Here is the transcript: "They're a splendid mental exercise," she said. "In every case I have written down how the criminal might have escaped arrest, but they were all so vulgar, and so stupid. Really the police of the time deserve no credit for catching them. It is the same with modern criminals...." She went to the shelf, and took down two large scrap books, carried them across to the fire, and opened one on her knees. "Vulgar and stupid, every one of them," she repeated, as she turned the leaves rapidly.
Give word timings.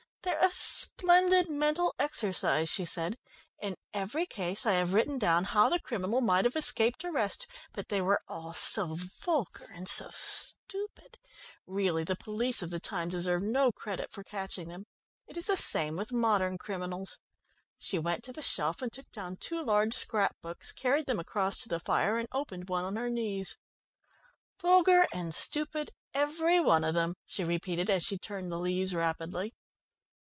"They're 0.23 0.47
a 0.47 0.51
splendid 0.51 1.49
mental 1.49 1.95
exercise," 1.97 2.69
she 2.69 2.83
said. 2.85 3.17
"In 3.61 3.75
every 3.93 4.25
case 4.27 4.65
I 4.65 4.73
have 4.73 4.93
written 4.93 5.17
down 5.17 5.45
how 5.45 5.69
the 5.69 5.79
criminal 5.79 6.19
might 6.21 6.45
have 6.45 6.55
escaped 6.55 7.03
arrest, 7.03 7.47
but 7.73 7.87
they 7.87 8.01
were 8.01 8.21
all 8.27 8.53
so 8.53 8.95
vulgar, 8.95 9.67
and 9.73 9.87
so 9.89 10.09
stupid. 10.11 11.17
Really 11.65 12.03
the 12.03 12.15
police 12.17 12.61
of 12.61 12.69
the 12.69 12.79
time 12.81 13.09
deserve 13.09 13.41
no 13.41 13.71
credit 13.71 14.11
for 14.11 14.23
catching 14.23 14.67
them. 14.67 14.85
It 15.25 15.37
is 15.37 15.47
the 15.47 15.57
same 15.57 15.95
with 15.95 16.11
modern 16.11 16.57
criminals...." 16.57 17.17
She 17.79 17.97
went 17.97 18.23
to 18.25 18.33
the 18.33 18.41
shelf, 18.41 18.81
and 18.81 18.91
took 18.91 19.09
down 19.11 19.37
two 19.37 19.63
large 19.63 19.93
scrap 19.95 20.35
books, 20.41 20.71
carried 20.71 21.07
them 21.07 21.19
across 21.19 21.57
to 21.59 21.69
the 21.69 21.79
fire, 21.79 22.17
and 22.19 22.27
opened 22.31 22.67
one 22.69 22.83
on 22.83 22.95
her 22.97 23.09
knees. 23.09 23.57
"Vulgar 24.61 25.07
and 25.13 25.33
stupid, 25.33 25.91
every 26.13 26.59
one 26.59 26.83
of 26.83 26.93
them," 26.93 27.15
she 27.25 27.43
repeated, 27.43 27.89
as 27.89 28.03
she 28.03 28.17
turned 28.19 28.51
the 28.51 28.59
leaves 28.59 28.93
rapidly. 28.93 29.55